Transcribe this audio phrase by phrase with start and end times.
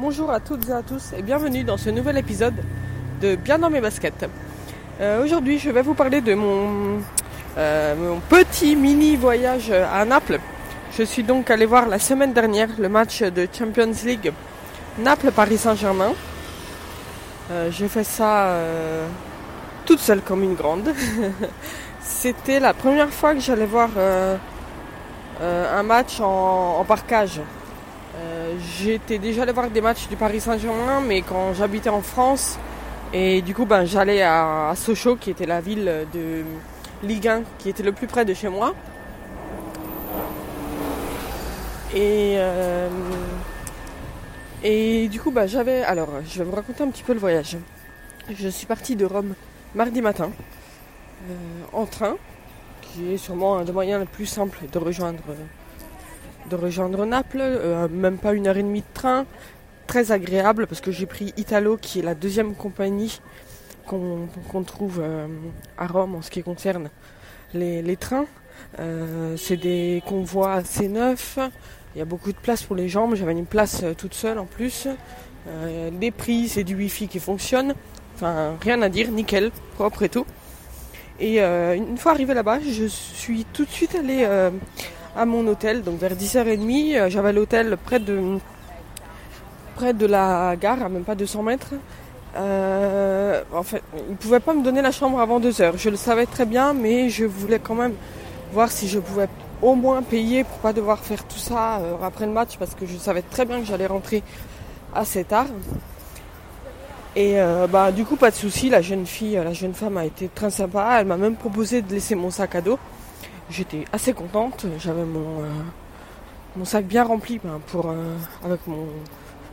[0.00, 2.54] Bonjour à toutes et à tous et bienvenue dans ce nouvel épisode
[3.20, 4.24] de Bien dans mes baskets.
[4.98, 7.00] Euh, Aujourd'hui, je vais vous parler de mon,
[7.58, 10.40] euh, mon petit mini voyage à Naples.
[10.96, 14.32] Je suis donc allé voir la semaine dernière le match de Champions League
[14.98, 16.14] Naples-Paris Saint-Germain.
[17.50, 18.54] Euh, J'ai fait ça
[19.84, 20.94] toute seule comme une grande.
[22.00, 23.90] C'était la première fois que j'allais voir
[25.42, 27.42] un match en, en parcage.
[28.16, 32.58] Euh, J'étais déjà allé voir des matchs du Paris Saint-Germain, mais quand j'habitais en France,
[33.12, 36.44] et du coup ben, j'allais à, Sochaux, qui était la ville de
[37.02, 38.74] Ligue 1, qui était le plus près de chez moi.
[41.94, 42.88] Et, euh,
[44.62, 45.82] et du coup, bah, j'avais.
[45.82, 47.56] Alors, je vais vous raconter un petit peu le voyage.
[48.32, 49.34] Je suis partie de Rome
[49.74, 50.30] mardi matin
[51.28, 51.34] euh,
[51.72, 52.16] en train,
[52.82, 55.22] qui est sûrement un des moyens les plus simples de rejoindre,
[56.48, 57.40] de rejoindre Naples.
[57.40, 59.26] Euh, même pas une heure et demie de train.
[59.86, 63.20] Très agréable parce que j'ai pris Italo, qui est la deuxième compagnie
[63.86, 65.26] qu'on trouve euh,
[65.76, 66.90] à Rome en ce qui concerne
[67.54, 68.26] les, trains.
[68.78, 71.38] Euh, c'est des convois assez neufs.
[71.94, 73.16] Il y a beaucoup de place pour les jambes.
[73.16, 74.86] J'avais une place toute seule en plus.
[76.00, 77.74] Les prix, c'est du wifi qui fonctionne.
[78.14, 80.24] Enfin, rien à dire, nickel, propre et tout.
[81.18, 84.24] Et une fois arrivé là-bas, je suis tout de suite allée
[85.16, 85.82] à mon hôtel.
[85.82, 88.38] Donc vers 10h30, euh, j'avais l'hôtel près de,
[89.74, 91.74] près de la gare, à même pas 200 mètres.
[92.36, 95.72] Euh, en fait, ils ne pouvaient pas me donner la chambre avant 2h.
[95.76, 97.94] Je le savais très bien, mais je voulais quand même
[98.52, 99.28] voir si je pouvais
[99.62, 102.86] au moins payer pour pas devoir faire tout ça euh, après le match parce que
[102.86, 104.22] je savais très bien que j'allais rentrer
[104.94, 105.46] assez tard.
[107.16, 110.28] Et bah du coup pas de souci, la jeune fille, la jeune femme a été
[110.32, 110.98] très sympa.
[111.00, 112.78] Elle m'a même proposé de laisser mon sac à dos.
[113.50, 114.66] J'étais assez contente.
[114.78, 115.48] J'avais mon euh,
[116.56, 118.86] mon sac bien rempli ben, pour euh, avec mon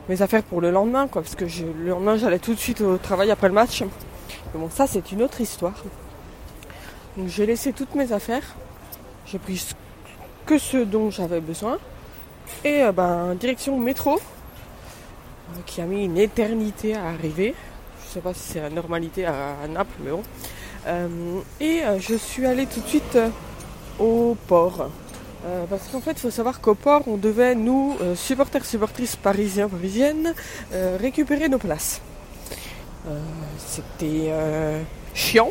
[0.08, 2.96] mes affaires pour le lendemain quoi parce que le lendemain j'allais tout de suite au
[2.96, 3.82] travail après le match.
[3.82, 5.74] Mais bon ça c'est une autre histoire.
[7.16, 8.54] Donc j'ai laissé toutes mes affaires.
[9.26, 9.64] J'ai pris
[10.46, 11.78] que ce dont j'avais besoin.
[12.64, 17.54] Et euh, ben, direction métro, euh, qui a mis une éternité à arriver.
[18.06, 20.22] Je sais pas si c'est la normalité à, à Naples, mais bon.
[21.60, 23.18] Et je suis allée tout de suite
[23.98, 24.88] au port.
[25.46, 29.16] Euh, parce qu'en fait, il faut savoir qu'au port, on devait, nous, euh, supporters, supportrices
[29.16, 30.34] parisiens, parisiennes,
[30.72, 32.00] euh, récupérer nos places.
[33.66, 34.30] C'était
[35.14, 35.50] chiant.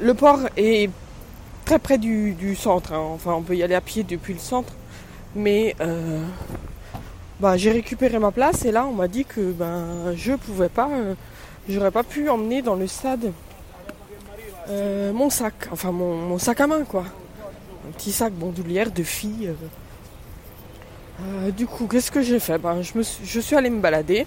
[0.00, 0.88] Le port est
[1.64, 2.92] très près du, centre.
[2.92, 3.02] hein.
[3.12, 4.72] Enfin, on peut y aller à pied depuis le centre.
[5.34, 5.74] Mais
[7.40, 10.88] bah, j'ai récupéré ma place et là, on m'a dit que ben, je pouvais pas,
[11.68, 13.32] j'aurais pas pu emmener dans le stade
[14.68, 17.04] mon sac, enfin mon sac à main quoi.
[17.96, 19.48] Petit sac bandoulière de filles.
[19.48, 19.54] euh.
[21.22, 22.58] Euh, du coup, qu'est-ce que j'ai fait?
[22.58, 24.26] Ben, je, me suis, je suis allée me balader.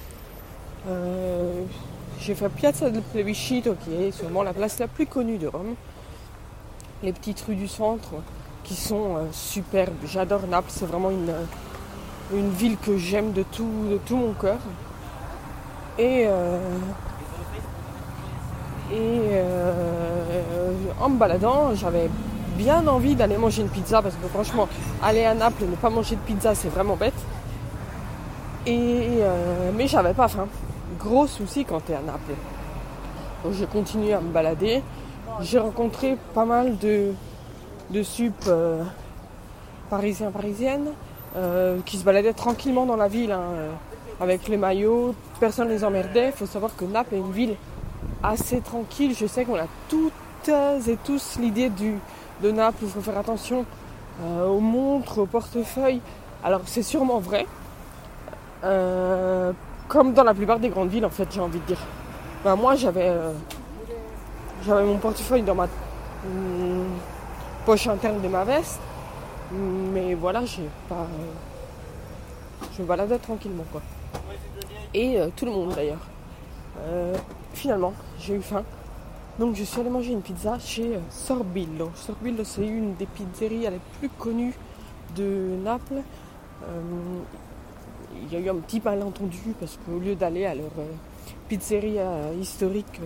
[0.88, 1.64] Euh,
[2.20, 5.76] j'ai fait Piazza del Plebiscito, qui est sûrement la place la plus connue de Rome.
[7.02, 8.10] Les petites rues du centre
[8.64, 9.94] qui sont superbes.
[10.06, 11.34] J'adore Naples, c'est vraiment une,
[12.34, 14.60] une ville que j'aime de tout, de tout mon cœur.
[15.98, 16.28] Et,
[18.92, 19.42] et
[21.00, 22.10] en me baladant, j'avais
[22.58, 24.68] bien envie d'aller manger une pizza parce que franchement,
[25.02, 27.14] aller à Naples et ne pas manger de pizza, c'est vraiment bête.
[28.66, 30.48] Et, euh, mais j'avais pas faim.
[31.00, 32.34] Gros souci quand t'es à Naples.
[33.44, 34.82] Donc j'ai continué à me balader.
[35.42, 37.12] J'ai rencontré pas mal de,
[37.90, 38.84] de sup euh,
[39.90, 40.92] parisiens, parisiennes
[41.36, 43.44] euh, qui se baladaient tranquillement dans la ville hein,
[44.22, 45.16] avec les maillots.
[45.40, 46.28] Personne les emmerdait.
[46.28, 47.56] Il faut savoir que Naples est une ville
[48.22, 49.14] assez tranquille.
[49.20, 50.14] Je sais qu'on a toutes
[50.50, 51.96] et tous l'idée du,
[52.44, 53.66] de Naples il faut faire attention
[54.22, 56.02] euh, aux montres, aux portefeuilles.
[56.44, 57.48] Alors c'est sûrement vrai.
[58.64, 59.52] Euh,
[59.88, 61.80] comme dans la plupart des grandes villes en fait j'ai envie de dire.
[62.44, 63.34] Ben, moi j'avais euh,
[64.68, 65.64] mon portefeuille dans ma
[66.26, 66.86] hum,
[67.66, 68.80] poche interne de ma veste.
[69.52, 71.08] Mais voilà, j'ai pas.
[72.76, 73.82] je me baladais tranquillement quoi.
[74.94, 76.06] Et tout le monde d'ailleurs.
[77.54, 78.64] Finalement, j'ai eu faim.
[79.40, 81.90] Donc je suis allée manger une pizza chez euh, Sorbillo.
[81.96, 84.54] Sorbillo c'est une des pizzerias les plus connues
[85.16, 86.04] de Naples.
[86.64, 86.82] Euh,
[88.22, 90.86] il y a eu un petit malentendu parce qu'au lieu d'aller à leur euh,
[91.50, 93.02] pizzeria historique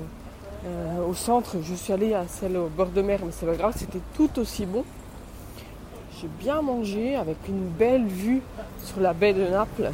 [1.08, 3.74] au centre, je suis allée à celle au bord de mer, mais c'est pas grave,
[3.78, 4.84] c'était tout aussi bon.
[6.20, 8.42] J'ai bien mangé avec une belle vue
[8.84, 9.92] sur la baie de Naples.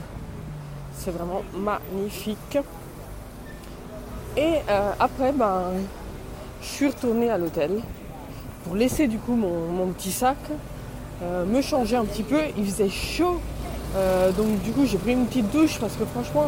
[0.96, 2.58] C'est vraiment magnifique.
[4.36, 4.62] Et
[5.00, 5.74] après, ben,
[6.64, 7.72] je suis retournée à l'hôtel
[8.64, 10.38] pour laisser du coup mon, petit sac,
[11.22, 12.40] euh, me changer un petit peu.
[12.58, 13.40] Il faisait chaud
[13.96, 16.46] Euh, donc du coup j'ai pris une petite douche parce que franchement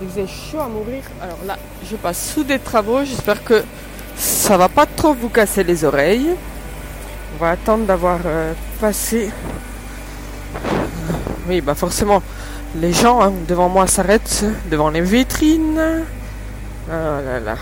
[0.00, 1.02] il faisait chaud à mourir.
[1.20, 3.62] Alors là je passe sous des travaux, j'espère que
[4.16, 6.30] ça va pas trop vous casser les oreilles.
[7.34, 9.30] On va attendre d'avoir euh, passé.
[11.48, 12.22] Oui bah forcément
[12.76, 15.82] les gens hein, devant moi s'arrêtent devant les vitrines.
[16.88, 17.56] Oh là là.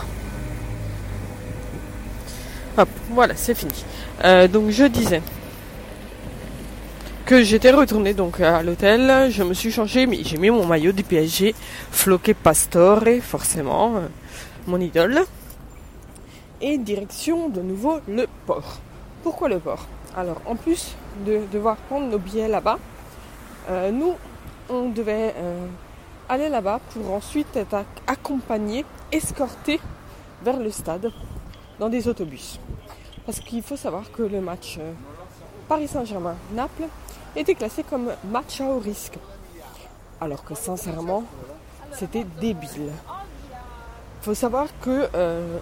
[2.79, 3.85] Hop, voilà, c'est fini.
[4.25, 5.21] Euh, donc je disais
[7.27, 10.93] que j'étais retourné donc à l'hôtel, je me suis changé, mais j'ai mis mon maillot
[10.93, 11.55] du PSG,
[11.91, 14.09] floqué Pastore, forcément, euh,
[14.67, 15.21] mon idole.
[16.63, 18.79] Et direction de nouveau le port.
[19.23, 19.87] Pourquoi le port?
[20.17, 20.95] Alors en plus
[21.27, 22.79] de devoir prendre nos billets là-bas,
[23.69, 24.15] euh, nous
[24.71, 25.35] on devait
[26.27, 29.79] aller là-bas pour ensuite être accompagné, escorté
[30.43, 31.13] vers le stade
[31.79, 32.59] dans des autobus.
[33.27, 34.93] Parce qu'il faut savoir que le match euh,
[35.69, 36.89] Paris Saint-Germain-Naples
[37.37, 39.19] était classé comme match à haut risque.
[40.21, 41.25] Alors que sincèrement,
[41.93, 42.91] c'était débile.
[44.21, 45.59] Il faut savoir que euh,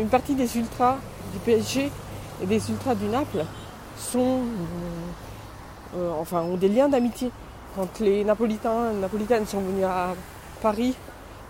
[0.00, 0.96] une partie des ultras
[1.32, 1.90] du PSG
[2.42, 3.44] et des ultras du Naples
[3.96, 4.40] sont
[5.96, 7.30] euh, enfin ont des liens d'amitié.
[7.76, 10.14] Quand les Napolitains et Napolitaines sont venus à
[10.60, 10.94] Paris,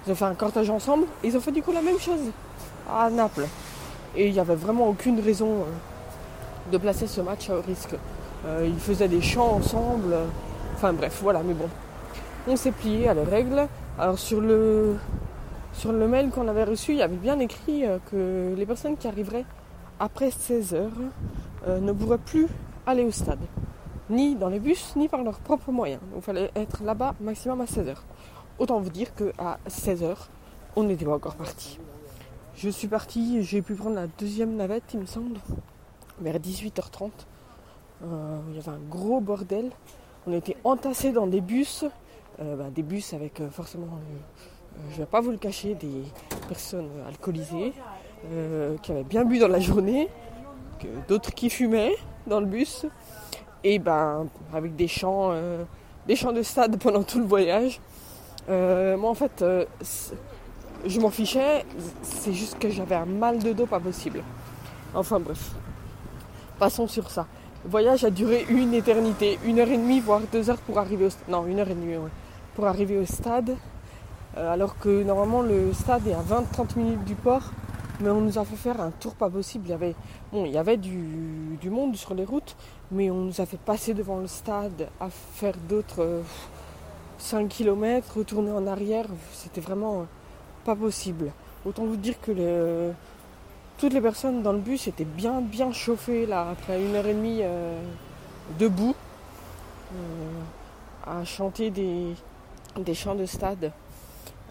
[0.06, 2.20] ils ont fait un cortège ensemble et ils ont fait du coup la même chose
[2.88, 3.46] à Naples.
[4.16, 7.94] Et il n'y avait vraiment aucune raison euh, de placer ce match à risque.
[8.46, 10.14] Euh, ils faisaient des chants ensemble.
[10.74, 11.68] Enfin bref, voilà, mais bon.
[12.46, 13.68] On s'est plié à la règle.
[13.98, 14.96] Alors sur le,
[15.72, 18.96] sur le mail qu'on avait reçu, il y avait bien écrit euh, que les personnes
[18.96, 19.44] qui arriveraient
[20.00, 22.46] après 16 heures ne pourraient plus
[22.86, 23.40] aller au stade.
[24.10, 26.00] Ni dans les bus, ni par leurs propres moyens.
[26.14, 28.04] Il fallait être là-bas maximum à 16 heures.
[28.60, 30.28] Autant vous dire qu'à 16 heures,
[30.76, 31.80] on n'était pas encore parti.
[32.60, 35.38] Je suis parti, j'ai pu prendre la deuxième navette, il me semble,
[36.20, 37.10] vers 18h30.
[38.02, 39.70] Euh, il y avait un gros bordel.
[40.26, 41.84] On était entassés dans des bus,
[42.40, 43.86] euh, bah, des bus avec euh, forcément,
[44.90, 46.02] je ne vais pas vous le cacher, des
[46.48, 47.72] personnes alcoolisées
[48.82, 50.08] qui avaient bien bu dans la journée,
[51.06, 51.94] d'autres qui fumaient
[52.26, 52.86] dans le bus,
[53.62, 55.32] et ben avec des chants,
[56.08, 57.80] des chants de stade pendant tout le voyage.
[58.48, 59.44] moi en fait
[60.86, 61.64] je m'en fichais,
[62.02, 64.22] c'est juste que j'avais un mal de dos pas possible.
[64.94, 65.52] Enfin bref,
[66.58, 67.26] passons sur ça.
[67.64, 71.06] Le voyage a duré une éternité, une heure et demie, voire deux heures pour arriver
[71.06, 71.28] au stade.
[71.28, 71.96] Non, une heure et demie,
[72.54, 73.56] Pour arriver au stade.
[74.36, 77.42] Euh, alors que normalement le stade est à 20-30 minutes du port.
[78.00, 79.64] Mais on nous a fait faire un tour pas possible.
[79.66, 79.70] Il
[80.52, 82.54] y avait, du, monde sur les routes,
[82.92, 86.22] mais on nous a fait passer devant le stade à faire d'autres
[87.18, 89.06] 5 euh, km, retourner en arrière.
[89.32, 90.06] C'était vraiment
[90.68, 91.32] pas possible.
[91.64, 92.92] Autant vous dire que
[93.78, 97.14] toutes les personnes dans le bus étaient bien bien chauffées là après une heure et
[97.14, 97.80] demie euh,
[98.58, 98.94] debout
[99.94, 100.40] euh,
[101.06, 102.08] à chanter des,
[102.76, 103.72] des chants de stade.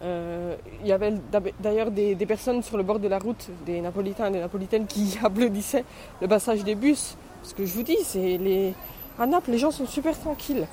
[0.02, 1.14] Euh, il y avait
[1.60, 5.19] d'ailleurs des, personnes sur le bord de la route, des Napolitains et des Napolitaines qui
[5.24, 5.86] applaudissaient
[6.19, 7.16] le passage des bus.
[7.44, 8.74] Ce que je vous dis, c'est les
[9.19, 10.68] à Naples, les gens sont super tranquilles.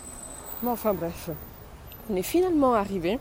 [0.62, 1.28] Mais enfin bref,
[2.10, 3.18] on est finalement arrivé.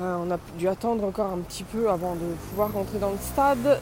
[0.00, 3.18] Euh, on a dû attendre encore un petit peu avant de pouvoir rentrer dans le
[3.18, 3.66] stade.
[3.66, 3.78] Euh,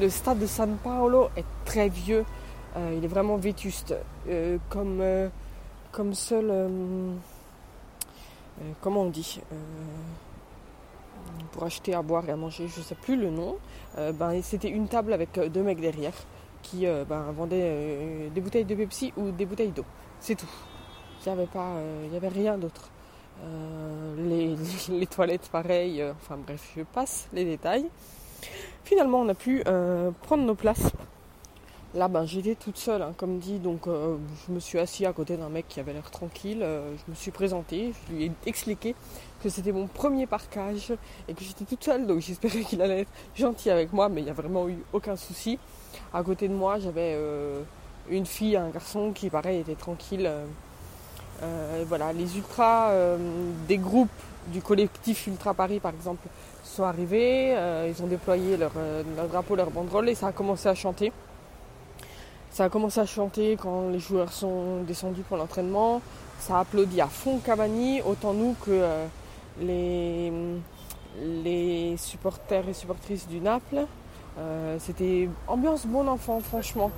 [0.00, 2.24] le stade de San Paolo est très vieux.
[2.76, 3.94] Euh, il est vraiment vétuste.
[4.70, 5.02] comme,
[5.92, 6.50] comme seul.
[8.80, 9.40] comment on dit
[11.52, 13.56] Pour acheter à boire et à manger, je ne sais plus le nom.
[13.96, 16.14] ben, C'était une table avec deux mecs derrière
[16.62, 19.84] qui ben, vendaient des bouteilles de Pepsi ou des bouteilles d'eau.
[20.20, 20.50] C'est tout.
[21.26, 22.88] Il n'y avait, avait rien d'autre.
[23.42, 24.56] Euh,
[24.90, 27.86] les, toilettes pareil, euh, enfin bref, je passe les détails.
[28.84, 30.90] Finalement, on a pu euh, prendre nos places.
[31.94, 35.36] Là, ben, j'étais toute seule, hein, comme dit, donc je me suis assis à côté
[35.36, 36.60] d'un mec qui avait l'air tranquille.
[36.60, 38.94] je me suis présentée, je lui ai expliqué
[39.42, 40.94] que c'était mon premier parcage
[41.28, 44.24] et que j'étais toute seule, donc j'espérais qu'il allait être gentil avec moi, mais il
[44.24, 45.58] n'y a vraiment eu aucun souci.
[46.14, 47.14] À côté de moi, j'avais
[48.08, 50.30] une fille, un garçon qui, pareil, était tranquille.
[51.42, 53.16] Euh, voilà, les ultras euh,
[53.66, 54.08] des groupes
[54.48, 56.28] du collectif Ultra Paris par exemple
[56.62, 58.70] sont arrivés, euh, ils ont déployé leur,
[59.28, 61.12] drapeau, leur banderole et ça a commencé à chanter.
[62.50, 66.00] Ça a commencé à chanter quand les joueurs sont descendus pour l'entraînement.
[66.38, 68.84] Ça a applaudi à fond Cavani, autant nous que
[69.60, 70.32] les,
[71.96, 73.86] supporters et supportrices du Naples.
[74.80, 76.90] C'était ambiance bon enfant franchement.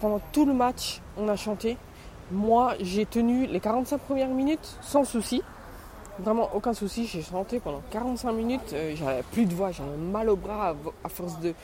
[0.00, 1.76] pendant tout le match, on a chanté.
[2.32, 5.42] Moi, j'ai tenu les 45 premières minutes sans souci.
[6.18, 10.28] Vraiment aucun souci, j'ai chanté pendant 45 minutes, euh, j'avais plus de voix, j'avais mal
[10.28, 11.54] au bras à, force de,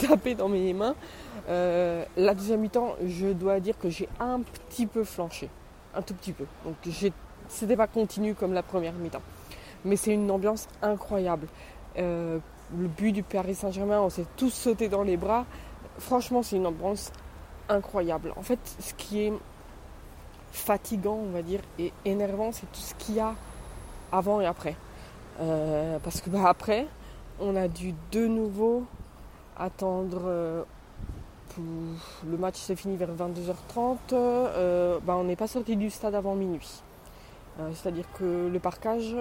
[0.00, 0.96] taper dans mes mains.
[1.48, 5.48] Euh, la deuxième mi-temps, je dois dire que j'ai un petit peu flanché.
[5.94, 6.44] un tout petit peu.
[6.64, 6.74] Donc
[7.48, 9.22] c'était pas continu comme la première mi-temps.
[9.84, 11.46] Mais c'est une ambiance incroyable.
[11.96, 12.38] Euh,
[12.76, 15.46] le but du Paris Saint-Germain, on s'est tous sauté dans les bras.
[15.98, 17.12] Franchement, c'est une ambiance
[17.68, 18.32] incroyable.
[18.36, 19.32] En fait, ce qui est
[20.54, 23.34] fatigant, on va dire, et énervant, c'est tout ce qu'il y a
[24.12, 24.76] avant et après.
[25.40, 26.86] Euh, parce que bah, après,
[27.40, 28.84] on a dû de nouveau
[29.58, 30.22] attendre.
[30.24, 30.62] Euh,
[31.58, 33.96] le match s'est fini vers 22h30.
[34.12, 36.82] Euh, bah, on n'est pas sorti du stade avant minuit.
[37.72, 39.14] C'est-à-dire que le parcage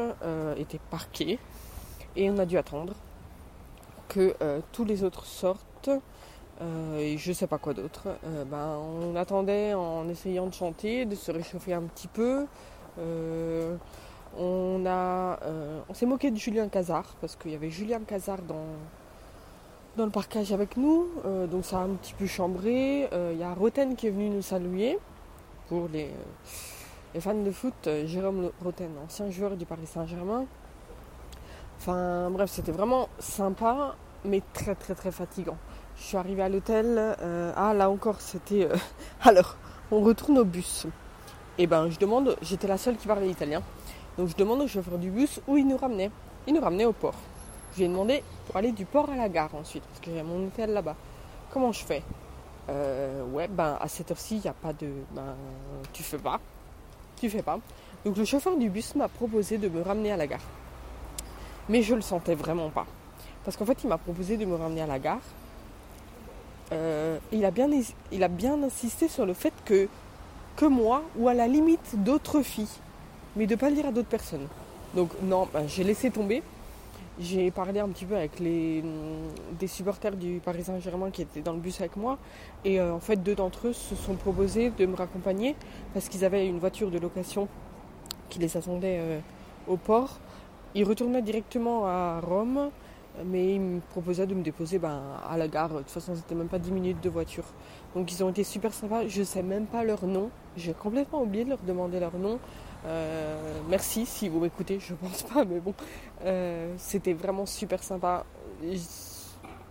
[0.57, 1.37] était parqué
[2.15, 2.95] et on a dû attendre
[4.07, 4.35] que
[4.71, 5.91] tous les autres sortent
[6.61, 8.07] euh, et je sais pas quoi d'autre.
[8.25, 12.45] Euh, ben, on attendait en essayant de chanter, de se réchauffer un petit peu.
[12.99, 13.75] Euh,
[14.37, 15.39] on a,
[15.89, 18.65] on s'est moqué de Julien Cazard parce qu'il y avait Julien Cazard dans
[19.95, 21.07] dans le parcage avec nous,
[21.51, 23.07] donc ça a un petit peu chambré.
[23.31, 24.97] Il y a Roten qui est venu nous saluer
[25.67, 26.09] pour les,
[27.13, 27.87] les fans de foot.
[28.05, 30.45] Jérôme Roten, ancien joueur du Paris Saint-Germain.
[31.77, 33.95] Enfin bref, c'était vraiment sympa,
[34.25, 35.57] mais très très très fatigant.
[35.97, 36.95] Je suis arrivée à l'hôtel.
[36.97, 38.65] Euh, ah, là encore, c'était.
[38.65, 38.75] Euh,
[39.21, 39.55] alors,
[39.91, 40.85] on retourne au bus.
[41.57, 42.35] Et eh ben, je demande.
[42.41, 43.61] J'étais la seule qui parlait italien.
[44.17, 46.11] Donc, je demande au chauffeur du bus où il nous ramenait.
[46.47, 47.15] Il nous ramenait au port.
[47.73, 50.21] Je lui ai demandé pour aller du port à la gare ensuite, parce que j'ai
[50.21, 50.95] mon hôtel là-bas.
[51.51, 52.03] Comment je fais?
[52.69, 54.87] Euh, Ouais, ben, à cette heure-ci, il n'y a pas de.
[55.11, 55.35] Ben,
[55.91, 56.39] tu fais pas.
[57.19, 57.59] Tu fais pas.
[58.05, 60.41] Donc, le chauffeur du bus m'a proposé de me ramener à la gare.
[61.69, 62.85] Mais je le sentais vraiment pas.
[63.43, 65.21] Parce qu'en fait, il m'a proposé de me ramener à la gare.
[66.73, 69.87] Euh, il, a bien, insisté sur le fait que,
[70.65, 72.79] moi, ou à la limite d'autres filles,
[73.35, 74.47] mais de ne pas le dire à d'autres personnes.
[74.95, 76.41] Donc non, ben, j'ai laissé tomber.
[77.19, 81.41] J'ai parlé un petit peu avec les, mm, des supporters du Paris Saint-Germain qui étaient
[81.41, 82.17] dans le bus avec moi.
[82.65, 85.55] Et euh, en fait, deux d'entre eux se sont proposés de me raccompagner
[85.93, 87.47] parce qu'ils avaient une voiture de location
[88.29, 89.19] qui les attendait euh,
[89.67, 90.19] au port.
[90.75, 92.71] Ils retournaient directement à Rome
[93.25, 95.69] mais ils me proposaient de me déposer ben, à la gare.
[95.69, 97.43] De toute façon, c'était même pas 10 minutes de voiture.
[97.95, 99.07] Donc ils ont été super sympas.
[99.07, 100.29] Je sais même pas leur nom.
[100.57, 102.39] J'ai complètement oublié de leur demander leur nom.
[102.85, 105.73] Euh, merci si vous m'écoutez, je pense pas, mais bon.
[106.25, 108.25] Euh, c'était vraiment super sympa.
[108.61, 108.79] Il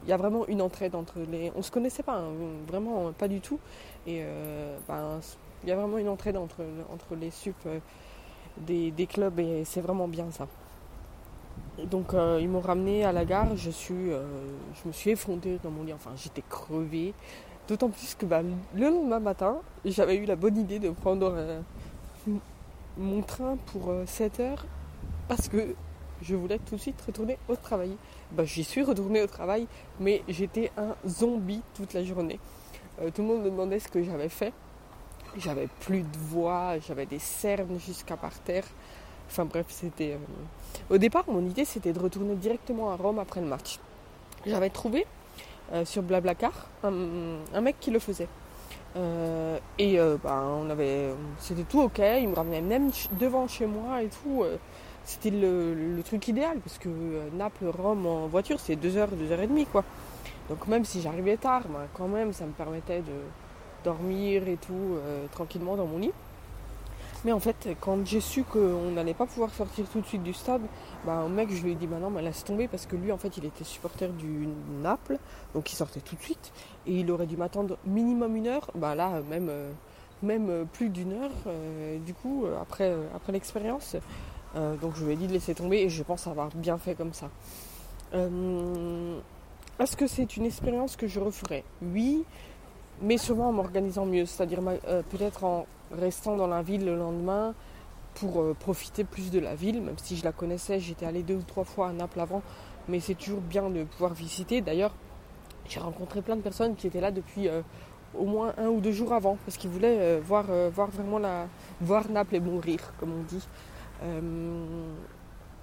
[0.08, 1.52] y a vraiment une entraide entre les.
[1.56, 2.32] On se connaissait pas, hein,
[2.68, 3.58] vraiment pas du tout.
[4.06, 5.20] Et euh, ben,
[5.62, 7.56] il y a vraiment une entraide entre, entre les sup
[8.56, 10.46] des, des clubs et c'est vraiment bien ça.
[11.90, 14.22] Donc euh, ils m'ont ramené à la gare, je, suis, euh,
[14.74, 17.14] je me suis effondrée dans mon lit, enfin j'étais crevée.
[17.68, 21.60] D'autant plus que bah, le lendemain matin, j'avais eu la bonne idée de prendre euh,
[22.98, 24.66] mon train pour 7 heures
[25.28, 25.74] parce que
[26.20, 27.96] je voulais tout de suite retourner au travail.
[28.32, 29.66] Bah, J'y suis retournée au travail,
[29.98, 32.38] mais j'étais un zombie toute la journée.
[33.14, 34.52] tout le monde me demandait ce que j'avais fait.
[35.38, 38.64] J'avais plus de voix, j'avais des cernes jusqu'à par terre.
[39.32, 40.12] Enfin bref, c'était.
[40.12, 43.78] Euh, au départ, mon idée c'était de retourner directement à Rome après le match.
[44.44, 45.06] J'avais trouvé
[45.72, 46.52] euh, sur Blablacar
[46.84, 48.28] un, mec qui le faisait.
[48.94, 51.98] Euh, et ben, on avait, c'était tout ok.
[52.20, 54.44] Il me ramenait même devant chez moi et tout.
[55.06, 56.90] c'était le, truc idéal parce que
[57.32, 59.82] Naples, Rome en voiture, c'est 2h, 2h30 quoi.
[60.50, 63.16] Donc même si j'arrivais tard, ben, quand même, ça me permettait de
[63.82, 64.98] dormir et tout
[65.32, 66.12] tranquillement dans mon lit.
[67.24, 70.32] Mais en fait, quand j'ai su qu'on n'allait pas pouvoir sortir tout de suite du
[70.32, 70.62] stade,
[71.06, 73.12] bah, au mec, je lui ai dit bah non, mais laisse tomber parce que lui,
[73.12, 74.48] en fait, il était supporter du
[74.82, 75.18] Naples,
[75.54, 76.52] donc il sortait tout de suite
[76.86, 78.70] et il aurait dû m'attendre minimum une heure.
[78.74, 79.70] Bah là, même, euh,
[80.22, 81.30] même euh, plus d'une heure.
[81.46, 83.96] Euh, du coup, après, après l'expérience,
[84.54, 87.14] donc je lui ai dit de laisser tomber et je pense avoir bien fait comme
[87.14, 87.30] ça.
[88.12, 92.24] Est-ce que c'est une expérience que je referais Oui,
[93.00, 94.60] mais souvent en m'organisant mieux, c'est-à-dire
[95.08, 95.66] peut-être en
[95.98, 97.54] restant dans la ville le lendemain
[98.14, 101.36] pour euh, profiter plus de la ville, même si je la connaissais, j'étais allé deux
[101.36, 102.42] ou trois fois à Naples avant,
[102.88, 104.60] mais c'est toujours bien de pouvoir visiter.
[104.60, 104.92] D'ailleurs,
[105.68, 107.62] j'ai rencontré plein de personnes qui étaient là depuis euh,
[108.14, 111.46] au moins un ou deux jours avant, parce qu'ils voulaient euh, voir, voir vraiment la,
[111.80, 113.46] voir Naples et mourir, comme on dit.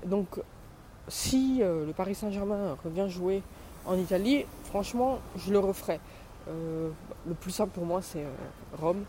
[0.05, 0.27] donc,
[1.07, 3.41] si le Paris Saint-Germain revient jouer
[3.86, 6.00] en Italie, franchement, je le referai.
[6.48, 8.25] le plus simple pour moi, c'est
[8.79, 9.03] Rome,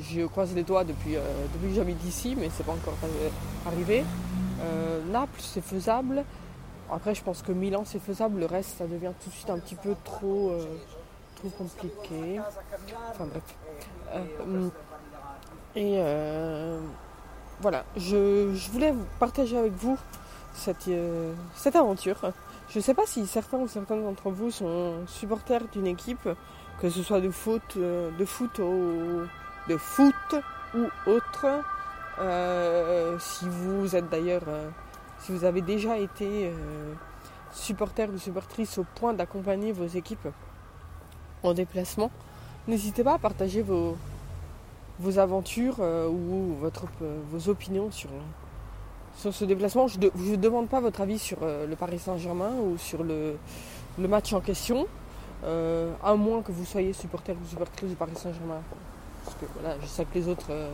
[0.00, 1.20] je croise les doigts depuis, euh,
[1.54, 2.94] depuis que j'habite ici, mais c'est pas encore
[3.66, 4.04] arrivé.
[4.60, 6.24] Euh, Naples, c'est faisable.
[6.90, 8.40] Après, je pense que Milan, c'est faisable.
[8.40, 10.64] Le reste, ça devient tout de suite un petit peu trop, euh,
[11.36, 12.40] trop compliqué.
[13.10, 13.42] Enfin bref.
[15.74, 16.00] et
[17.60, 19.98] voilà, je, voulais partager avec vous
[20.54, 20.90] cette,
[21.54, 22.32] cette aventure.
[22.68, 26.28] Je ne sais pas si certains ou certaines d'entre vous sont supporters d'une équipe,
[26.80, 28.60] que ce soit de foot, de foot
[29.68, 30.36] de foot
[30.74, 31.46] ou autres.
[32.18, 34.68] Euh, si vous êtes d'ailleurs, euh,
[35.20, 36.50] si vous avez déjà été
[37.52, 40.28] supporter ou supportrice au point d'accompagner vos équipes
[41.42, 42.10] en déplacement,
[42.68, 43.96] n'hésitez pas à partager vos,
[45.18, 46.56] aventures ou
[47.30, 48.10] vos opinions sur,
[49.16, 49.88] ce déplacement.
[49.88, 53.36] Je ne demande pas votre avis sur le Paris Saint-Germain ou sur le,
[53.98, 54.86] match en question.
[55.44, 58.62] Euh, à moins que vous soyez supporter ou supportrice du Paris Saint-Germain.
[59.26, 60.72] Parce que voilà, je sais que les autres euh,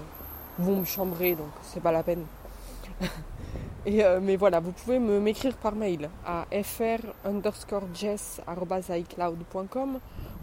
[0.58, 2.24] vont me chambrer, donc c'est pas la peine.
[3.86, 7.00] Et, euh, mais voilà, vous pouvez me m'écrire par mail à fr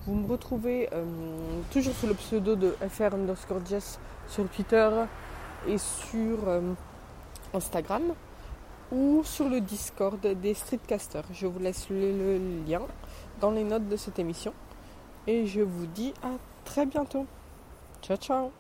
[0.06, 0.90] Vous me retrouvez
[1.72, 3.98] toujours sous le pseudo de fr underscore jess
[4.28, 4.90] sur Twitter
[5.68, 6.38] et sur
[7.54, 8.14] Instagram
[8.92, 11.26] ou sur le Discord des Streetcasters.
[11.32, 12.82] Je vous laisse le lien
[13.40, 14.54] dans les notes de cette émission.
[15.28, 16.32] Et je vous dis à
[16.66, 17.26] très bientôt.
[18.02, 18.54] Ciao ciao